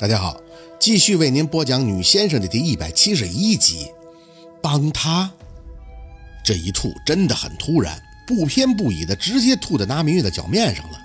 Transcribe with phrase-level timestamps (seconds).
[0.00, 0.40] 大家好，
[0.78, 3.88] 继续为您播讲《女先生》的第一百七十一集。
[4.62, 5.28] 帮他
[6.44, 11.00] 这一吐真的很突然，不偏不倚的直接吐在拿明月的脚面上了。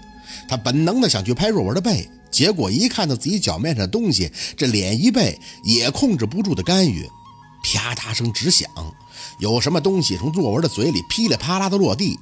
[0.47, 7.09] 他本能的想去拍若文的背，结果一看到自己脚面上的东西，这脸一背也控制不住的干预，
[7.63, 8.69] 啪嗒声直响，
[9.39, 12.15] 有什么东西从若文的嘴里噼里啪啦的落地，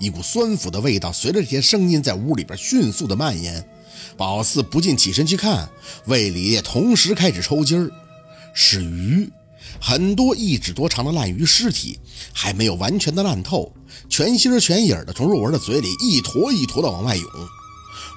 [0.00, 3.64] 一股酸腐的味道随着这些声音在屋里边迅速的蔓延。
[4.16, 5.68] 宝四不禁起身去看，
[6.06, 7.90] 胃里也同时开始抽筋儿。
[8.54, 9.30] 是鱼，
[9.80, 11.98] 很多一指多长的烂鱼尸体，
[12.32, 13.72] 还没有完全的烂透，
[14.08, 17.30] 全心全影的从若文的嘴里一坨一坨的往外涌。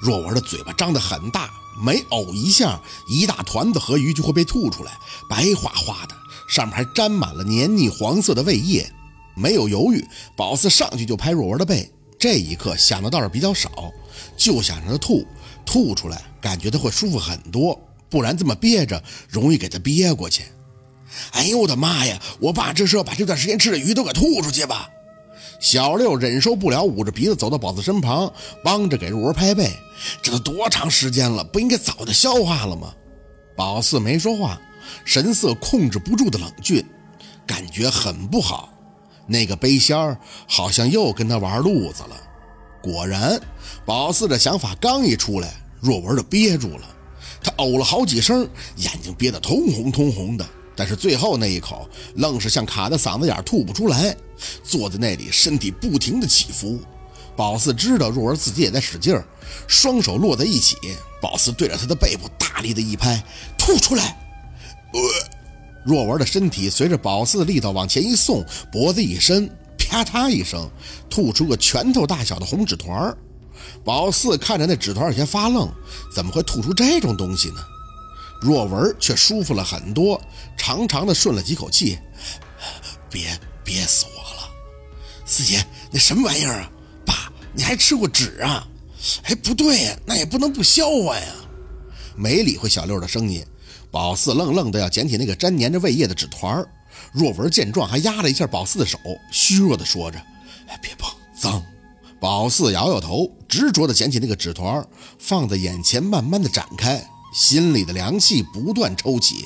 [0.01, 4.97] 若文的嘴巴张得很大，每呕一下，一大团子河鱼就会被吐出来，
[5.29, 6.15] 白花花的，
[6.49, 8.91] 上面还沾满了黏腻黄色的胃液。
[9.35, 10.03] 没有犹豫，
[10.35, 11.91] 宝四上去就拍若文的背。
[12.21, 13.91] 这一刻想的倒是比较少，
[14.37, 15.25] 就想让他吐。
[15.65, 17.79] 吐出来，感觉他会舒服很多，
[18.11, 20.43] 不然这么憋着，容易给他憋过去。
[21.31, 22.21] 哎呦我的妈呀！
[22.39, 24.87] 我爸这是要把这段时间吃的鱼都给吐出去吧？
[25.59, 28.31] 小六忍受不了，捂着鼻子走到宝四身旁，
[28.63, 29.71] 帮着给若文拍背。
[30.21, 32.93] 这都多长时间了，不应该早就消化了吗？
[33.57, 34.61] 宝四没说话，
[35.05, 36.85] 神色控制不住的冷峻，
[37.47, 38.71] 感觉很不好。
[39.27, 42.17] 那个背仙儿好像又跟他玩路子了。
[42.81, 43.39] 果然，
[43.85, 46.87] 宝四的想法刚一出来，若文就憋住了。
[47.43, 50.45] 他呕了好几声，眼睛憋得通红通红的。
[50.75, 54.15] 但是最后那一口，愣是像卡在嗓子眼，吐不出来。
[54.63, 56.79] 坐在那里，身体不停的起伏。
[57.35, 59.23] 宝四知道若文自己也在使劲儿，
[59.67, 60.75] 双手落在一起。
[61.21, 63.23] 宝四对着他的背部大力的一拍，
[63.57, 64.17] 吐出来。
[65.85, 69.49] 若文的身体随着宝四的力道往前一送，脖子一伸。
[69.77, 70.69] 啪嗒一声，
[71.09, 73.13] 吐出个拳头大小的红纸团。
[73.83, 75.69] 宝四看着那纸团有些发愣，
[76.15, 77.57] 怎么会吐出这种东西呢？
[78.39, 80.19] 若文却舒服了很多，
[80.57, 81.99] 长长的顺了几口气，
[83.09, 84.49] 憋憋死我了。
[85.25, 86.71] 四姐，那什么玩意儿啊？
[87.05, 88.65] 爸，你还吃过纸啊？
[89.23, 91.27] 哎，不对呀，那也不能不消化呀。
[92.15, 93.45] 没理会小六的声音，
[93.91, 96.67] 宝四愣愣的要捡起那个粘粘着胃液的纸团儿。
[97.11, 98.97] 若文见状，还压了一下宝四的手，
[99.31, 100.17] 虚弱的说着
[100.67, 101.61] ：“哎，别碰，脏。”
[102.19, 104.85] 宝四摇摇头，执着的捡起那个纸团，
[105.17, 107.03] 放在眼前，慢慢的展开，
[107.33, 109.45] 心里的凉气不断抽起。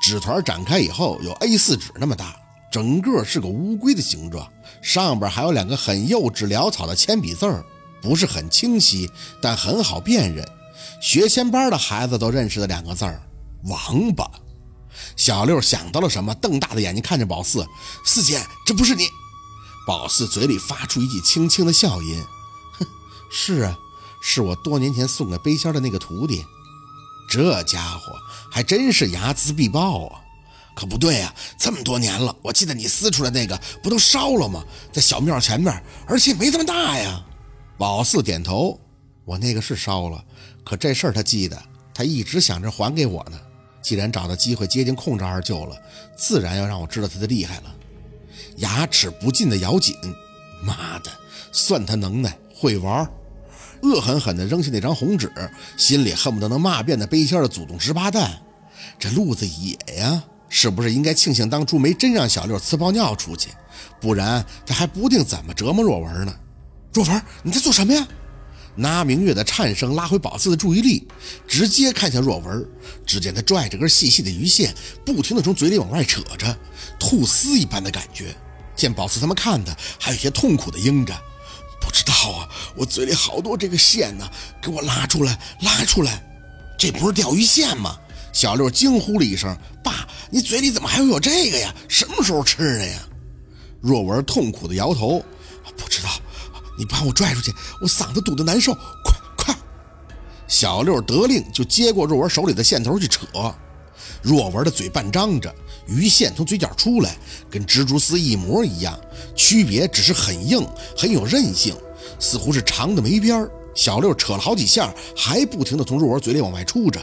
[0.00, 2.36] 纸团展开以后，有 A4 纸那么大，
[2.70, 4.48] 整个是个乌龟的形状，
[4.80, 7.64] 上边还有两个很幼稚潦草的铅笔字儿，
[8.00, 9.10] 不是很清晰，
[9.42, 10.46] 但很好辨认，
[11.02, 13.20] 学前班的孩子都认识的两个字儿：
[13.64, 14.28] 王八。
[15.16, 17.66] 小六想到了什么，瞪大的眼睛看着宝四
[18.04, 19.08] ：“四姐，这不是你？”
[19.86, 22.22] 宝四嘴里发出一句轻轻的笑音
[22.78, 22.86] ：“哼，
[23.30, 23.78] 是啊，
[24.20, 26.44] 是我多年前送给背仙的那个徒弟。
[27.30, 28.12] 这家伙
[28.50, 30.20] 还真是睚眦必报啊！
[30.74, 34.64] 可不对啊，这么多年了，我记得你撕出来那个不都烧了吗？
[34.92, 37.24] 在小庙前面，而且没这么大呀。”
[37.78, 38.78] 宝四点头
[39.24, 40.24] ：“我那个是烧了，
[40.64, 41.62] 可这事儿他记得，
[41.94, 43.38] 他一直想着还给我呢。”
[43.88, 45.74] 既然找到机会接近控制二舅了，
[46.14, 47.74] 自然要让我知道他的厉害了。
[48.56, 49.96] 牙齿不禁的咬紧，
[50.62, 51.10] 妈的，
[51.52, 53.10] 算他能耐，会玩。
[53.82, 55.32] 恶狠狠地扔下那张红纸，
[55.78, 58.42] 心里恨不得能骂遍那背仙的祖宗十八代。
[58.98, 63.48] 这路子野呀，是不是应该庆幸当初没真让小六呲泡尿出去？
[63.98, 66.36] 不然他还不定怎么折磨若文呢。
[66.92, 68.06] 若文，你在做什么呀？
[68.74, 71.06] 拿明月的颤声拉回宝四的注意力，
[71.46, 72.66] 直接看向若文。
[73.04, 74.74] 只见他拽着根细细的鱼线，
[75.04, 76.56] 不停地从嘴里往外扯着，
[76.98, 78.34] 吐丝一般的感觉。
[78.76, 81.12] 见宝四他们看他，还有些痛苦的应着
[81.80, 84.30] ：“不知道啊，我嘴里好多这个线呢，
[84.62, 86.22] 给我拉出来，拉出来！
[86.78, 87.98] 这不是钓鱼线吗？”
[88.32, 91.74] 小六惊呼了一声：“爸，你嘴里怎么还会有这个呀？
[91.88, 93.00] 什么时候吃的呀？”
[93.80, 95.24] 若文痛苦地摇头：“。”
[96.78, 98.72] 你把我拽出去，我嗓子堵得难受。
[99.02, 99.54] 快快！
[100.46, 103.26] 小六得令就接过若文手里的线头去扯。
[104.22, 105.54] 若文的嘴半张着，
[105.86, 107.16] 鱼线从嘴角出来，
[107.50, 108.98] 跟蜘蛛丝一模一样，
[109.36, 110.66] 区别只是很硬，
[110.96, 111.76] 很有韧性，
[112.18, 113.50] 似乎是长的没边儿。
[113.74, 117.00] 小六扯了好几下，还不停地从若文嘴里往外出着。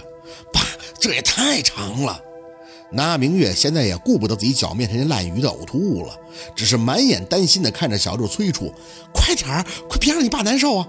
[0.51, 0.61] 爸，
[0.99, 2.19] 这也太长了。
[2.91, 6.15] 那明月现在也顾不得自己脚面上那烂鱼的呕吐物了，
[6.55, 8.73] 只是满眼担心地看着小六催促
[9.13, 10.87] ：“快点儿，快别让你爸难受啊！”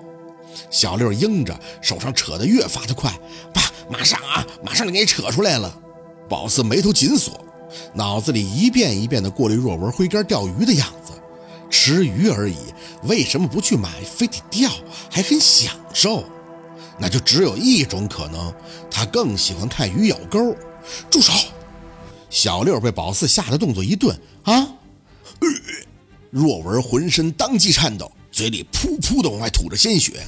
[0.71, 3.13] 小六应着，手上扯得越发的快
[3.53, 5.77] ：“爸，马上啊，马上就给你扯出来了。”
[6.29, 7.41] 宝四眉头紧锁，
[7.95, 11.13] 脑子里一遍一遍地过滤若文挥竿钓鱼的样子。
[11.71, 12.57] 吃鱼而已，
[13.05, 14.71] 为什么不去买，非得钓，
[15.11, 16.25] 还很享受？
[16.99, 18.53] 那就只有一种可能，
[18.91, 20.55] 他更喜欢看鱼咬钩。
[21.11, 21.33] 住手！
[22.37, 24.69] 小六被宝四吓得动作一顿，啊！
[26.29, 30.23] 若文浑身当即颤抖，嘴里噗噗的往外吐着鲜血。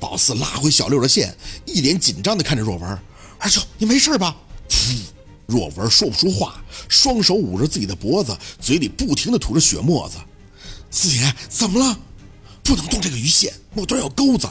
[0.00, 2.98] 宝四拉回小六的线，一脸紧张的看着若文
[3.38, 4.34] ：“二舅，你没事吧？”
[4.66, 4.98] 噗！
[5.44, 10.16] 若文说不出话，双手捂着自己的脖子，嘴里不停的吐着血沫子。
[10.90, 11.98] 四爷，怎么了？
[12.62, 14.48] 不能动这个鱼线，末端有钩子。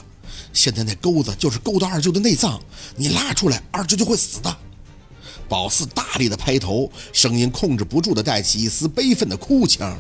[0.54, 2.62] 现在那钩子就是勾到二舅的内脏，
[2.96, 4.56] 你拉出来，二舅就会死的。
[5.52, 10.00] 宝四大力的拍头，声音控制不住的带起一丝悲愤的哭腔。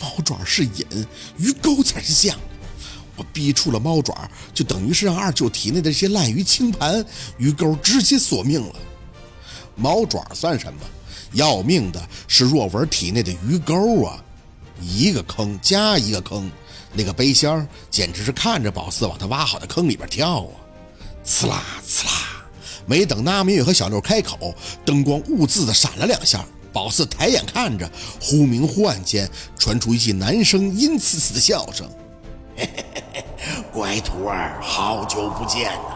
[0.00, 1.06] 猫爪是引，
[1.36, 2.36] 鱼钩才是相。
[3.14, 7.06] 我逼出了猫爪，就等于是让二舅体内的这些烂鱼清盘，
[7.36, 8.74] 鱼钩直接索命了。
[9.76, 10.80] 猫爪算什么？
[11.34, 14.24] 要命的是若文体内的鱼钩啊！
[14.80, 16.50] 一个坑加一个坑，
[16.92, 20.50] 那个背箱简直是看着宝四往他挖好的坑里边跳啊！
[21.24, 22.27] 呲啦呲啦，
[22.88, 24.54] 没等那明月和小六开口，
[24.84, 26.44] 灯光兀自的闪了两下。
[26.72, 27.90] 宝四抬眼看着，
[28.20, 31.88] 忽明忽暗间传出一记男生阴刺刺的笑声
[32.56, 33.24] ：“嘿嘿嘿嘿，
[33.72, 35.94] 乖徒儿，好久不见呐！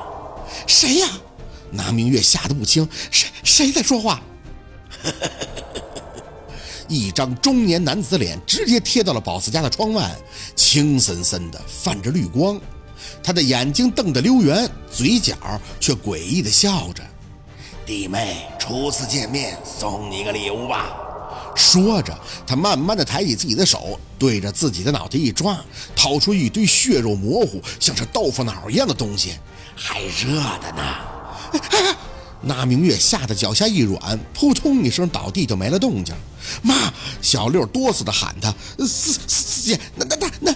[0.66, 1.08] 谁呀？”
[1.70, 4.20] 那明月吓得不轻，谁谁在说话？
[6.88, 10.14] 一张中年男子的脸直接贴到了宝四家的窗外，
[10.56, 12.60] 青森森的泛着绿光，
[13.22, 15.34] 他的眼睛瞪得溜圆，嘴角
[15.80, 17.02] 却诡异的笑着。
[17.84, 20.96] 弟妹，初次见面，送你个礼物吧。
[21.54, 22.16] 说着，
[22.46, 25.58] 他慢慢的抬起自己的手，对着自己的脑袋一抓，
[25.94, 29.34] 掏出一堆血肉模糊，像是豆腐脑一样的东西，
[29.74, 30.96] 还热的呢。
[32.44, 36.14] 那明月吓得脚下一软，扑通一声倒地，就没了动静。
[36.62, 36.92] 妈！
[37.20, 38.52] 小六哆嗦的喊他
[38.84, 40.54] ：“四四姐，那那那那！”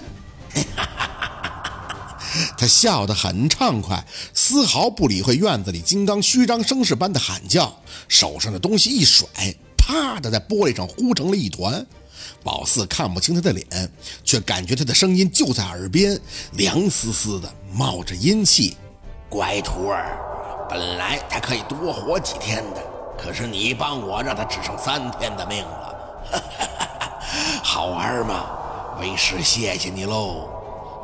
[2.57, 9.27] 他笑得很畅快，丝毫不理会院子里金刚虚张声势般的喊叫，手上的东西一甩，
[9.77, 11.85] 啪的在玻璃上糊成了一团。
[12.43, 13.91] 宝四看不清他的脸，
[14.23, 16.19] 却感觉他的声音就在耳边，
[16.53, 18.77] 凉丝丝的，冒着阴气。
[19.29, 20.17] 乖徒儿。
[20.69, 22.83] 本来他可以多活几天的，
[23.17, 25.95] 可是你帮我让他只剩三天的命了，
[27.63, 28.47] 好玩吗？
[28.99, 30.49] 为师谢谢你喽！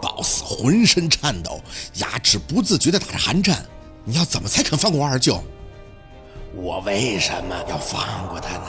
[0.04, 1.62] 宝四浑身颤抖，
[1.94, 3.66] 牙齿不自觉地打着寒颤。
[4.04, 5.42] 你要怎么才肯放过我二舅？
[6.54, 8.66] 我为什么要放过他呢？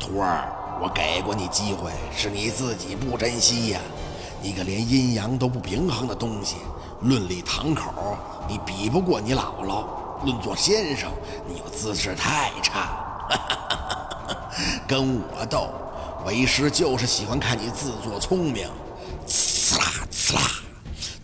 [0.00, 0.50] 徒儿，
[0.82, 3.80] 我给过你机会，是你自己不珍惜呀！
[4.42, 6.56] 你个连阴阳都不平衡的东西，
[7.00, 8.18] 论理堂口，
[8.48, 9.84] 你比不过你姥姥。
[10.24, 11.12] 论做先生，
[11.48, 12.98] 你又姿势太差，
[14.88, 15.68] 跟我斗，
[16.26, 18.68] 为师就是喜欢看你自作聪明。
[20.32, 20.50] 啦，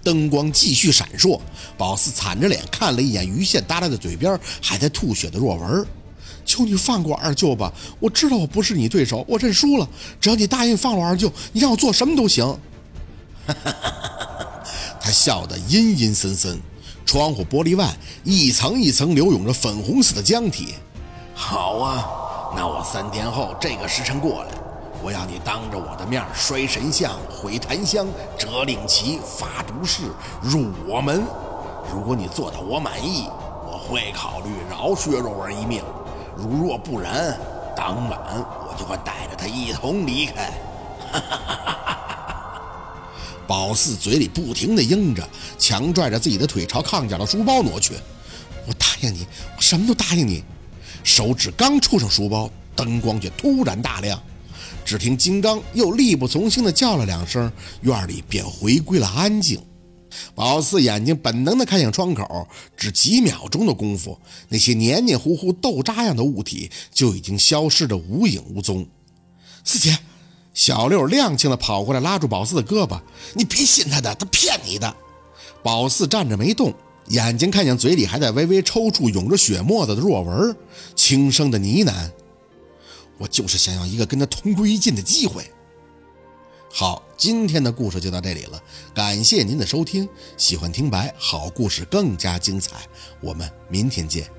[0.03, 1.41] 灯光继续闪烁。
[1.77, 5.87] 宝四惨着脸看了一眼鱼线耷拉在嘴边，还在吐血的若文，
[6.45, 7.73] 求你放过二舅吧！
[8.01, 9.89] 我知道我不是你对手，我认输了。
[10.21, 12.59] 只要你答应放了二舅，你让我做什么都行。
[15.01, 16.61] 他笑得阴阴森森。
[17.05, 20.75] 窗户玻璃外，一层一层流涌着粉红色的浆体。
[21.35, 22.05] 好啊，
[22.57, 24.51] 那我三天后这个时辰过来，
[25.03, 28.07] 我要你当着我的面摔神像、毁檀香、
[28.37, 30.03] 折令旗、发毒誓、
[30.43, 31.23] 入我门。
[31.93, 33.29] 如果你做到我满意，
[33.65, 35.81] 我会考虑饶薛若文一命；
[36.37, 37.39] 如若不然，
[37.77, 38.19] 当晚
[38.69, 40.51] 我就会带着他一同离开。
[41.13, 42.63] 哈哈哈哈哈！
[43.47, 45.23] 宝四嘴里不停地应着，
[45.59, 47.95] 强拽着自己的腿朝炕角的书包挪去。
[48.67, 49.25] 我答应你，
[49.57, 50.43] 我什么都答应你。
[51.05, 54.21] 手指刚触上书包，灯光却突然大亮。
[54.87, 57.51] 只听金刚又力不从心地叫了两声，
[57.83, 59.61] 院里便回归了安静。
[60.35, 64.17] 宝四眼睛本能地看向窗口，只几秒钟的功夫，
[64.49, 68.87] 那些黏黏糊糊豆渣样的物体就已经消失得无影无踪。
[69.65, 69.99] 四姐。
[70.55, 72.99] 小六踉跄的跑过来，拉住宝四的胳膊
[73.37, 74.97] ：“你别信他的，他骗你的。”
[75.63, 76.73] 宝四站着没动，
[77.09, 80.57] 眼睛看向嘴里还在微微抽搐、涌着血沫子的若文，
[80.95, 81.93] 轻声的呢喃
[83.19, 85.51] ：“我就是想要一个跟他同归于尽的机会。”
[86.69, 90.07] 好，今天的故事就到这里了，感谢您的收听。
[90.37, 92.77] 喜欢听白好故事更加精彩，
[93.23, 94.31] 我们明天见。